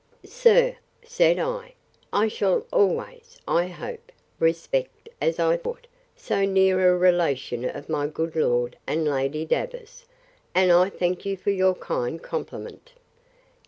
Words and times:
Sir, 0.25 0.77
said 1.05 1.37
I, 1.37 1.75
I 2.11 2.27
shall 2.27 2.65
always, 2.73 3.37
I 3.47 3.67
hope, 3.67 4.11
respect 4.39 5.09
as 5.21 5.37
I 5.37 5.57
ought, 5.57 5.85
so 6.15 6.43
near 6.43 6.91
a 6.91 6.97
relation 6.97 7.65
of 7.65 7.87
my 7.87 8.07
good 8.07 8.35
Lord 8.35 8.79
and 8.87 9.05
Lady 9.07 9.45
Davers; 9.45 10.05
and 10.55 10.71
I 10.71 10.89
thank 10.89 11.23
you 11.23 11.37
for 11.37 11.51
your 11.51 11.75
kind 11.75 12.19
compliment. 12.19 12.93